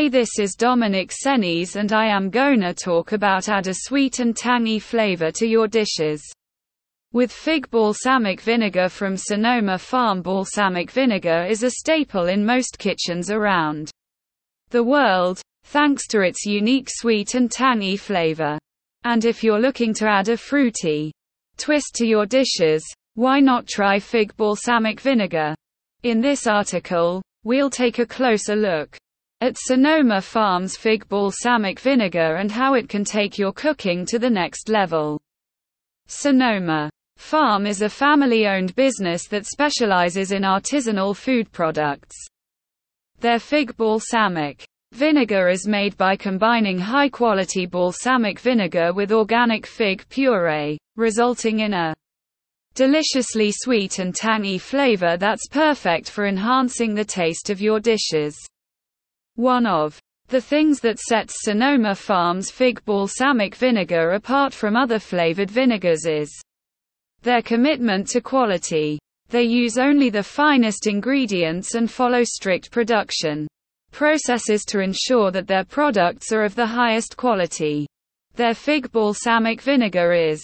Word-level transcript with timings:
Hey 0.00 0.08
this 0.08 0.38
is 0.38 0.54
Dominic 0.54 1.12
Senes 1.12 1.76
and 1.76 1.92
I 1.92 2.06
am 2.06 2.30
gonna 2.30 2.72
talk 2.72 3.12
about 3.12 3.50
add 3.50 3.66
a 3.66 3.74
sweet 3.74 4.18
and 4.18 4.34
tangy 4.34 4.78
flavor 4.78 5.30
to 5.32 5.46
your 5.46 5.68
dishes. 5.68 6.22
With 7.12 7.30
fig 7.30 7.70
balsamic 7.70 8.40
vinegar 8.40 8.88
from 8.88 9.18
Sonoma 9.18 9.76
Farm 9.76 10.22
balsamic 10.22 10.90
vinegar 10.90 11.44
is 11.46 11.64
a 11.64 11.70
staple 11.70 12.28
in 12.28 12.46
most 12.46 12.78
kitchens 12.78 13.30
around 13.30 13.90
the 14.70 14.82
world, 14.82 15.42
thanks 15.64 16.06
to 16.06 16.22
its 16.22 16.46
unique 16.46 16.88
sweet 16.90 17.34
and 17.34 17.50
tangy 17.50 17.98
flavor. 17.98 18.58
And 19.04 19.26
if 19.26 19.44
you're 19.44 19.60
looking 19.60 19.92
to 19.96 20.08
add 20.08 20.30
a 20.30 20.38
fruity 20.38 21.12
twist 21.58 21.94
to 21.96 22.06
your 22.06 22.24
dishes, 22.24 22.82
why 23.16 23.38
not 23.38 23.66
try 23.66 23.98
fig 23.98 24.34
balsamic 24.38 24.98
vinegar? 24.98 25.54
In 26.04 26.22
this 26.22 26.46
article, 26.46 27.20
we'll 27.44 27.68
take 27.68 27.98
a 27.98 28.06
closer 28.06 28.56
look 28.56 28.96
at 29.42 29.56
Sonoma 29.58 30.20
Farms 30.20 30.76
fig 30.76 31.08
balsamic 31.08 31.80
vinegar 31.80 32.36
and 32.36 32.50
how 32.50 32.74
it 32.74 32.88
can 32.88 33.04
take 33.04 33.38
your 33.38 33.52
cooking 33.52 34.04
to 34.06 34.18
the 34.18 34.28
next 34.28 34.68
level. 34.68 35.18
Sonoma 36.06 36.90
Farm 37.16 37.66
is 37.66 37.82
a 37.82 37.88
family 37.88 38.46
owned 38.46 38.74
business 38.74 39.28
that 39.28 39.46
specializes 39.46 40.32
in 40.32 40.42
artisanal 40.42 41.16
food 41.16 41.52
products. 41.52 42.16
Their 43.20 43.38
fig 43.38 43.76
balsamic 43.76 44.64
vinegar 44.92 45.48
is 45.48 45.68
made 45.68 45.96
by 45.96 46.16
combining 46.16 46.78
high 46.78 47.08
quality 47.08 47.66
balsamic 47.66 48.40
vinegar 48.40 48.92
with 48.92 49.12
organic 49.12 49.66
fig 49.66 50.04
puree, 50.08 50.78
resulting 50.96 51.60
in 51.60 51.74
a 51.74 51.94
deliciously 52.74 53.52
sweet 53.52 53.98
and 53.98 54.14
tangy 54.14 54.58
flavor 54.58 55.16
that's 55.16 55.46
perfect 55.48 56.10
for 56.10 56.26
enhancing 56.26 56.94
the 56.94 57.04
taste 57.04 57.50
of 57.50 57.60
your 57.60 57.80
dishes. 57.80 58.36
One 59.36 59.66
of 59.66 59.98
the 60.28 60.40
things 60.40 60.80
that 60.80 60.98
sets 60.98 61.42
Sonoma 61.42 61.94
Farms 61.94 62.50
fig 62.50 62.84
balsamic 62.84 63.54
vinegar 63.54 64.12
apart 64.12 64.54
from 64.54 64.76
other 64.76 64.98
flavored 64.98 65.50
vinegars 65.50 66.06
is 66.06 66.30
their 67.22 67.42
commitment 67.42 68.06
to 68.08 68.20
quality. 68.20 68.98
They 69.28 69.42
use 69.42 69.78
only 69.78 70.10
the 70.10 70.22
finest 70.22 70.86
ingredients 70.86 71.74
and 71.74 71.90
follow 71.90 72.22
strict 72.24 72.70
production 72.70 73.48
processes 73.92 74.64
to 74.66 74.80
ensure 74.80 75.30
that 75.30 75.46
their 75.46 75.64
products 75.64 76.32
are 76.32 76.44
of 76.44 76.54
the 76.54 76.66
highest 76.66 77.16
quality. 77.16 77.86
Their 78.34 78.54
fig 78.54 78.92
balsamic 78.92 79.60
vinegar 79.60 80.12
is 80.12 80.42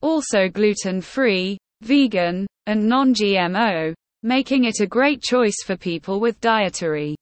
also 0.00 0.48
gluten 0.48 1.00
free, 1.00 1.58
vegan, 1.80 2.46
and 2.66 2.88
non 2.88 3.14
GMO, 3.14 3.94
making 4.22 4.64
it 4.64 4.80
a 4.80 4.86
great 4.86 5.22
choice 5.22 5.62
for 5.64 5.76
people 5.76 6.20
with 6.20 6.40
dietary 6.40 7.16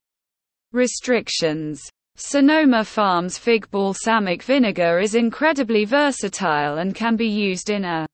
Restrictions 0.73 1.81
Sonoma 2.15 2.85
Farms 2.85 3.37
fig 3.37 3.69
balsamic 3.71 4.41
vinegar 4.41 4.99
is 4.99 5.15
incredibly 5.15 5.83
versatile 5.83 6.77
and 6.77 6.95
can 6.95 7.17
be 7.17 7.27
used 7.27 7.69
in 7.69 7.83
a 7.83 8.07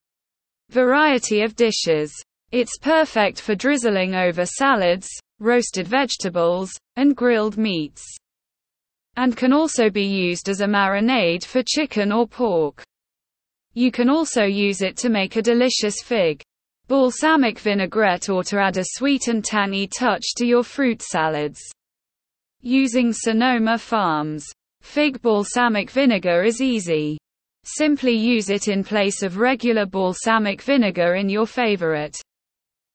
variety 0.71 1.41
of 1.43 1.55
dishes. 1.55 2.11
It's 2.51 2.79
perfect 2.79 3.41
for 3.41 3.53
drizzling 3.53 4.15
over 4.15 4.43
salads, 4.43 5.07
roasted 5.39 5.87
vegetables, 5.87 6.71
and 6.95 7.15
grilled 7.15 7.57
meats. 7.57 8.03
And 9.17 9.37
can 9.37 9.53
also 9.53 9.91
be 9.91 10.05
used 10.05 10.49
as 10.49 10.61
a 10.61 10.65
marinade 10.65 11.45
for 11.45 11.61
chicken 11.61 12.11
or 12.11 12.27
pork. 12.27 12.81
You 13.75 13.91
can 13.91 14.09
also 14.09 14.45
use 14.45 14.81
it 14.81 14.97
to 14.97 15.09
make 15.09 15.35
a 15.35 15.43
delicious 15.43 16.01
fig 16.03 16.41
balsamic 16.87 17.59
vinaigrette 17.59 18.29
or 18.29 18.43
to 18.45 18.57
add 18.57 18.77
a 18.77 18.83
sweet 18.83 19.27
and 19.27 19.45
tangy 19.45 19.85
touch 19.85 20.23
to 20.37 20.45
your 20.47 20.63
fruit 20.63 21.03
salads. 21.03 21.61
Using 22.63 23.13
Sonoma 23.13 23.77
Farms 23.77 24.45
fig 24.81 25.21
balsamic 25.21 25.91
vinegar 25.91 26.43
is 26.43 26.61
easy. 26.61 27.17
Simply 27.63 28.13
use 28.13 28.49
it 28.49 28.67
in 28.67 28.83
place 28.83 29.21
of 29.21 29.37
regular 29.37 29.85
balsamic 29.85 30.61
vinegar 30.61 31.15
in 31.15 31.29
your 31.29 31.45
favorite 31.45 32.17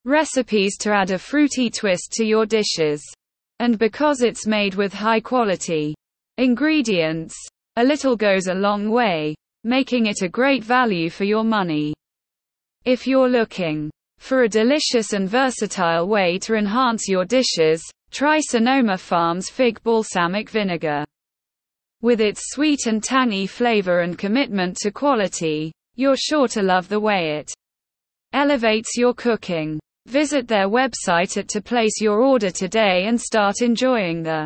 recipes 0.04 0.76
to 0.78 0.90
add 0.90 1.10
a 1.12 1.18
fruity 1.18 1.70
twist 1.70 2.12
to 2.12 2.24
your 2.24 2.44
dishes. 2.44 3.02
And 3.60 3.78
because 3.78 4.22
it's 4.22 4.46
made 4.46 4.74
with 4.74 4.92
high 4.92 5.20
quality 5.20 5.94
ingredients, 6.38 7.36
a 7.76 7.84
little 7.84 8.16
goes 8.16 8.48
a 8.48 8.54
long 8.54 8.90
way, 8.90 9.34
making 9.62 10.06
it 10.06 10.22
a 10.22 10.28
great 10.28 10.64
value 10.64 11.08
for 11.08 11.24
your 11.24 11.44
money. 11.44 11.94
If 12.84 13.06
you're 13.06 13.28
looking 13.28 13.90
for 14.18 14.42
a 14.42 14.48
delicious 14.48 15.12
and 15.12 15.28
versatile 15.28 16.08
way 16.08 16.38
to 16.40 16.54
enhance 16.54 17.06
your 17.08 17.24
dishes, 17.24 17.82
Try 18.12 18.40
Sonoma 18.40 18.98
Farms 18.98 19.48
fig 19.48 19.82
balsamic 19.82 20.50
vinegar. 20.50 21.02
With 22.02 22.20
its 22.20 22.42
sweet 22.50 22.80
and 22.86 23.02
tangy 23.02 23.46
flavor 23.46 24.00
and 24.00 24.18
commitment 24.18 24.76
to 24.82 24.90
quality, 24.90 25.72
you're 25.96 26.18
sure 26.18 26.46
to 26.48 26.62
love 26.62 26.90
the 26.90 27.00
way 27.00 27.38
it 27.38 27.54
elevates 28.34 28.98
your 28.98 29.14
cooking. 29.14 29.80
Visit 30.04 30.46
their 30.46 30.68
website 30.68 31.38
at 31.38 31.48
to 31.48 31.62
place 31.62 32.02
your 32.02 32.20
order 32.20 32.50
today 32.50 33.06
and 33.06 33.18
start 33.18 33.62
enjoying 33.62 34.22
the 34.22 34.44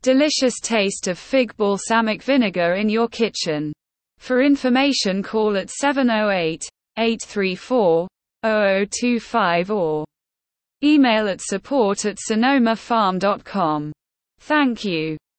delicious 0.00 0.58
taste 0.58 1.08
of 1.08 1.18
fig 1.18 1.54
balsamic 1.58 2.22
vinegar 2.22 2.76
in 2.76 2.88
your 2.88 3.08
kitchen. 3.08 3.70
For 4.16 4.40
information 4.40 5.22
call 5.22 5.58
at 5.58 5.68
708 5.68 6.66
834 6.96 8.08
0025 8.44 9.70
or 9.70 10.07
Email 10.82 11.28
at 11.28 11.40
support 11.40 12.04
at 12.04 12.18
sonomafarm.com. 12.30 13.92
Thank 14.38 14.84
you. 14.84 15.18